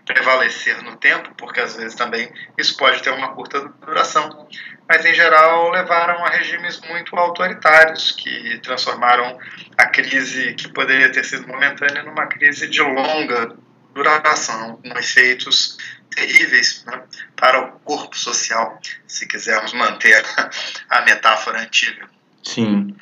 [0.09, 4.47] prevalecer no tempo, porque às vezes também isso pode ter uma curta duração,
[4.87, 9.37] mas em geral levaram a regimes muito autoritários que transformaram
[9.77, 13.55] a crise que poderia ter sido momentânea numa crise de longa
[13.93, 15.77] duração, com efeitos
[16.09, 17.03] terríveis né,
[17.35, 20.25] para o corpo social, se quisermos manter
[20.89, 22.09] a metáfora antiga.
[22.43, 22.95] Sim.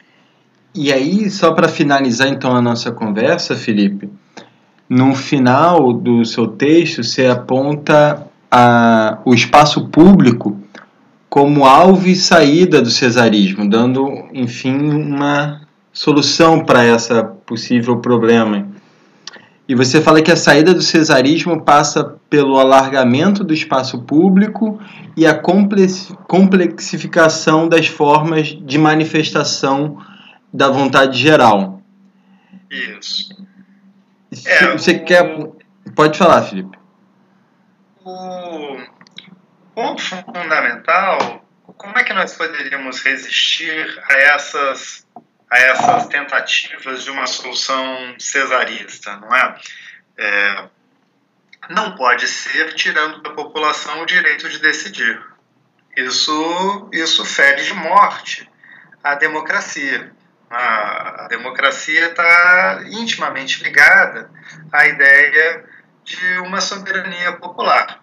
[0.75, 4.11] E aí, só para finalizar então a nossa conversa, Felipe,
[4.89, 10.57] no final do seu texto você aponta a, o espaço público
[11.29, 18.65] como alvo e saída do cesarismo, dando, enfim, uma solução para essa possível problema.
[19.67, 24.79] E você fala que a saída do cesarismo passa pelo alargamento do espaço público
[25.15, 29.97] e a complexificação das formas de manifestação
[30.53, 31.81] da vontade geral.
[32.71, 33.46] Isso.
[34.45, 35.05] É, você o...
[35.05, 35.23] quer.
[35.95, 36.77] Pode falar, Felipe.
[38.03, 38.77] O
[39.73, 45.05] ponto fundamental como é que nós poderíamos resistir a essas,
[45.49, 49.55] a essas tentativas de uma solução cesarista, não é?
[50.17, 50.69] é
[51.69, 55.21] não pode ser tirando da população o direito de decidir.
[55.97, 58.49] Isso, isso fere de morte
[59.03, 60.11] a democracia.
[60.49, 64.29] A, democracia está intimamente ligada
[64.71, 65.65] à ideia
[66.03, 68.01] de uma soberania popular.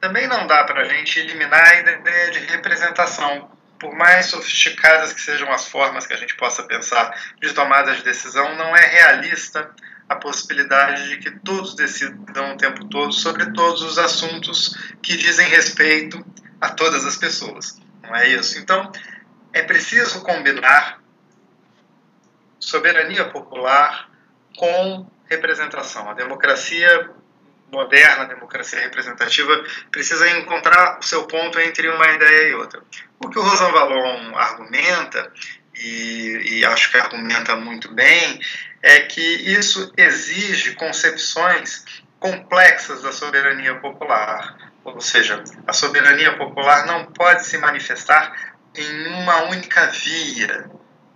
[0.00, 3.50] Também não dá para a gente eliminar a ideia de representação.
[3.78, 8.02] Por mais sofisticadas que sejam as formas que a gente possa pensar de tomada de
[8.02, 9.70] decisão, não é realista
[10.08, 15.48] a possibilidade de que todos decidam o tempo todo sobre todos os assuntos que dizem
[15.48, 16.24] respeito
[16.60, 17.76] a todas as pessoas.
[18.02, 18.58] Não é isso?
[18.58, 18.90] Então,
[19.52, 21.01] é preciso combinar
[22.62, 24.08] soberania popular
[24.56, 26.08] com representação.
[26.08, 27.10] A democracia
[27.72, 32.80] moderna, a democracia representativa, precisa encontrar o seu ponto entre uma ideia e outra.
[33.18, 35.32] O que o Rosan Valon argumenta,
[35.74, 38.40] e, e acho que argumenta muito bem,
[38.82, 41.84] é que isso exige concepções
[42.20, 44.56] complexas da soberania popular.
[44.84, 50.70] Ou seja, a soberania popular não pode se manifestar em uma única via.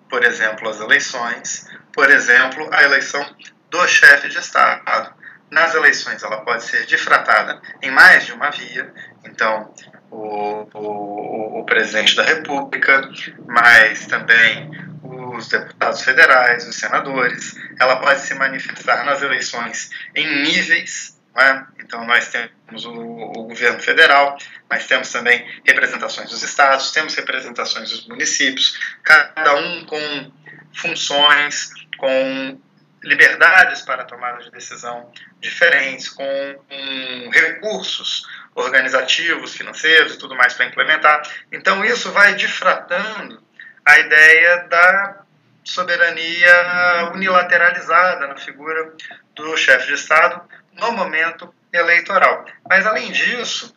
[0.09, 3.25] Por exemplo, as eleições, por exemplo, a eleição
[3.71, 5.15] do chefe de Estado.
[5.51, 8.93] Nas eleições, ela pode ser difratada em mais de uma via.
[9.25, 9.73] Então,
[10.11, 13.09] o, o, o presidente da República,
[13.47, 14.71] mas também
[15.03, 17.55] os deputados federais, os senadores.
[17.79, 21.16] Ela pode se manifestar nas eleições em níveis.
[21.39, 21.67] É?
[21.81, 24.39] Então, nós temos o, o, governo federal,
[24.71, 30.33] mas temos também representações dos estados, temos representações dos municípios, cada um com
[30.75, 32.59] funções, com
[33.03, 36.25] liberdades para tomada de decisão diferentes, com
[36.71, 41.23] um, recursos organizativos, financeiros e tudo mais para implementar.
[41.53, 43.43] Então, isso vai difratando
[43.85, 45.23] a ideia da
[45.63, 48.93] soberania unilateralizada na figura
[49.35, 50.41] do chefe de Estado
[50.77, 52.45] no momento eleitoral.
[52.69, 53.75] Mas, além disso,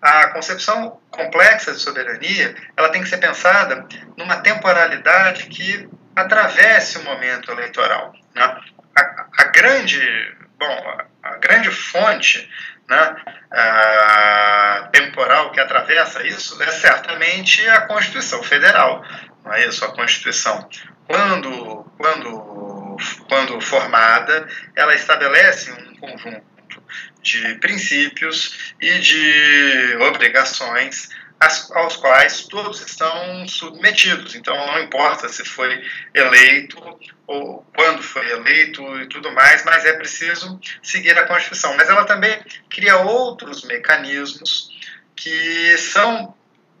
[0.00, 3.86] a concepção complexa de soberania ela tem que ser pensada
[4.16, 8.12] numa temporalidade que atravesse o momento eleitoral.
[8.34, 8.60] Né?
[8.96, 10.00] A, a, grande,
[10.58, 12.48] bom, a, a grande fonte
[12.88, 13.16] né,
[13.50, 19.04] a, temporal que atravessa isso é certamente a Constituição Federal.
[19.44, 19.84] Não é isso?
[19.84, 20.68] A Constituição
[21.06, 22.28] quando, quando,
[23.28, 26.50] quando formada, ela estabelece um conjunto
[27.22, 31.08] de princípios e de obrigações
[31.74, 34.34] aos quais todos estão submetidos.
[34.34, 35.82] Então, não importa se foi
[36.12, 36.78] eleito
[37.26, 41.74] ou quando foi eleito e tudo mais, mas é preciso seguir a Constituição.
[41.76, 42.38] Mas ela também
[42.68, 44.68] cria outros mecanismos
[45.16, 46.34] que são,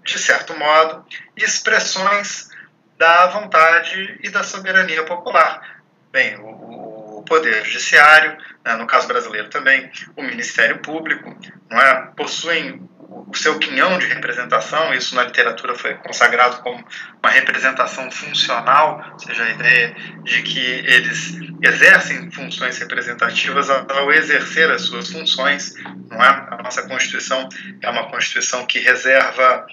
[0.04, 1.06] de certo modo,
[1.36, 2.50] expressões
[2.98, 5.79] da vontade e da soberania popular.
[6.12, 11.36] Bem, o, o Poder Judiciário, né, no caso brasileiro também, o Ministério Público,
[11.70, 12.88] não é, possuem
[13.30, 16.84] o seu quinhão de representação, isso na literatura foi consagrado como
[17.22, 24.70] uma representação funcional, ou seja, a ideia de que eles exercem funções representativas ao exercer
[24.70, 25.74] as suas funções,
[26.08, 26.28] não é?
[26.50, 27.48] A nossa Constituição
[27.80, 29.66] é uma Constituição que reserva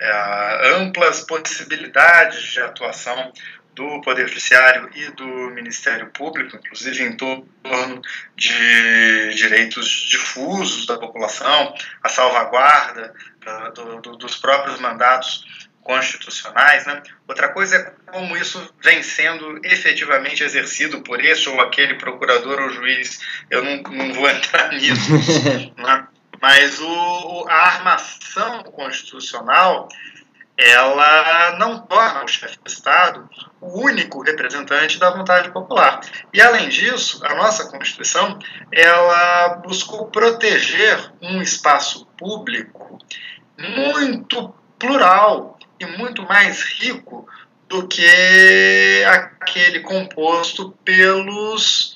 [0.00, 3.32] é, amplas possibilidades de atuação
[3.74, 8.02] do Poder Judiciário e do Ministério Público, inclusive em torno
[8.36, 13.14] de direitos difusos da população, a salvaguarda
[13.46, 16.86] uh, do, do, dos próprios mandatos constitucionais.
[16.86, 17.02] Né?
[17.26, 22.70] Outra coisa é como isso vem sendo efetivamente exercido por esse ou aquele procurador ou
[22.70, 23.20] juiz.
[23.50, 25.12] Eu não, não vou entrar nisso.
[25.76, 26.06] né?
[26.40, 29.88] Mas o, a armação constitucional
[30.62, 33.28] ela não torna o chefe de Estado
[33.60, 36.00] o único representante da vontade popular.
[36.32, 38.38] E além disso, a nossa Constituição
[38.70, 42.98] ela buscou proteger um espaço público
[43.58, 47.26] muito plural e muito mais rico
[47.68, 51.94] do que aquele composto pelos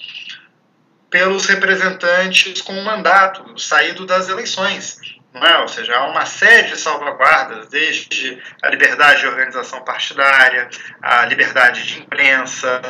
[1.08, 4.98] pelos representantes com mandato saído das eleições.
[5.42, 5.58] É?
[5.58, 10.68] Ou seja, há uma série de salvaguardas, desde a liberdade de organização partidária,
[11.02, 12.80] a liberdade de imprensa,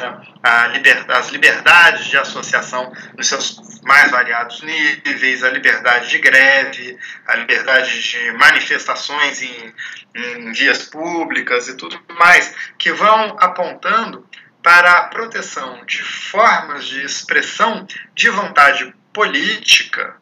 [0.43, 0.69] a
[1.09, 8.01] as liberdades de associação nos seus mais variados níveis, a liberdade de greve, a liberdade
[8.01, 9.75] de manifestações em,
[10.15, 14.25] em vias públicas e tudo mais, que vão apontando
[14.63, 20.17] para a proteção de formas de expressão de vontade política,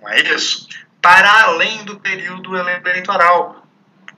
[0.00, 0.68] não é isso?
[1.04, 3.62] Para além do período eleitoral,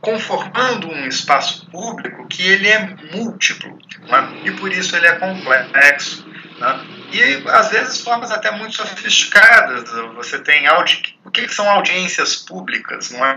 [0.01, 4.43] conformando um espaço público que ele é múltiplo né?
[4.45, 6.24] e por isso ele é complexo.
[6.61, 6.87] Né?
[7.12, 9.91] E às vezes formas até muito sofisticadas.
[10.14, 11.18] Você tem audi...
[11.24, 13.37] o que são audiências públicas, não é?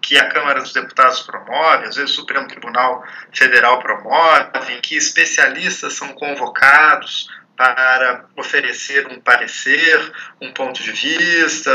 [0.00, 4.96] Que a Câmara dos Deputados promove, às vezes o Supremo Tribunal Federal promove, em que
[4.96, 7.28] especialistas são convocados
[7.58, 11.72] para oferecer um parecer, um ponto de vista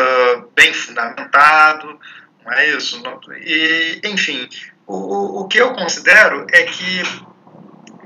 [0.56, 2.00] bem fundamentado,
[2.46, 3.04] não é isso?
[3.46, 4.48] E, enfim,
[4.88, 7.04] o, o que eu considero é que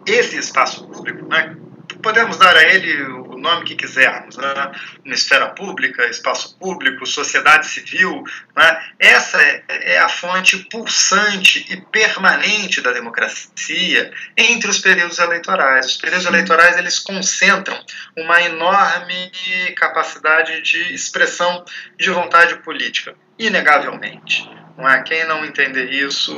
[0.07, 1.55] esse espaço público, né,
[2.01, 3.03] podemos dar a ele
[3.37, 4.71] o nome que quisermos, né?
[5.05, 8.23] uma esfera pública, espaço público, sociedade civil,
[8.55, 8.83] né?
[8.99, 15.85] essa é, é a fonte pulsante e permanente da democracia entre os períodos eleitorais.
[15.85, 17.79] Os períodos eleitorais eles concentram
[18.17, 19.31] uma enorme
[19.75, 21.63] capacidade de expressão
[21.97, 24.49] de vontade política, inegavelmente.
[24.75, 25.01] Não é?
[25.03, 26.33] Quem não entender isso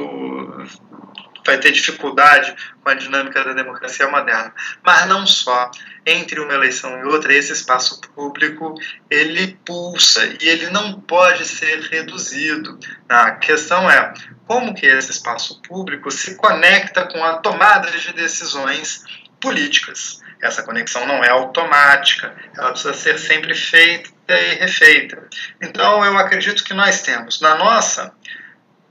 [1.46, 4.54] vai ter dificuldade com a dinâmica da democracia moderna.
[4.84, 5.72] Mas não só.
[6.12, 8.74] Entre uma eleição e outra, esse espaço público
[9.12, 12.80] ele pulsa e ele não pode ser reduzido.
[13.08, 14.12] A questão é
[14.48, 19.04] como que esse espaço público se conecta com a tomada de decisões
[19.40, 20.20] políticas.
[20.42, 25.28] Essa conexão não é automática, ela precisa ser sempre feita e refeita.
[25.62, 28.12] Então, eu acredito que nós temos na nossa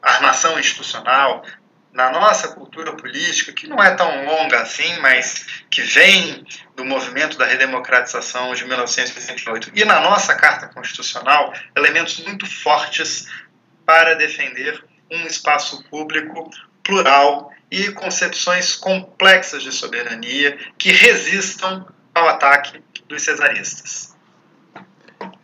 [0.01, 1.45] armação institucional,
[1.99, 6.47] na nossa cultura política, que não é tão longa assim, mas que vem
[6.77, 13.27] do movimento da redemocratização de 1968, e na nossa Carta Constitucional, elementos muito fortes
[13.85, 16.49] para defender um espaço público
[16.85, 21.85] plural e concepções complexas de soberania que resistam
[22.15, 24.17] ao ataque dos cesaristas.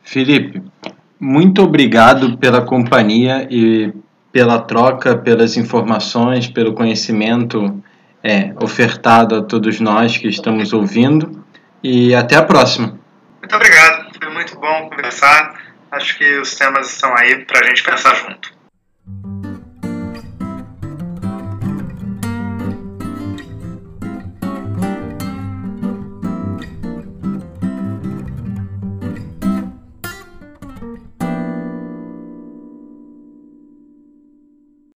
[0.05, 0.63] Felipe,
[1.19, 3.93] muito obrigado pela companhia e
[4.35, 7.81] pela troca, pelas informações, pelo conhecimento
[8.21, 11.47] é, ofertado a todos nós que estamos ouvindo.
[11.81, 12.99] E até a próxima.
[13.39, 15.55] Muito obrigado, foi muito bom conversar.
[15.89, 18.53] Acho que os temas estão aí para a gente pensar junto.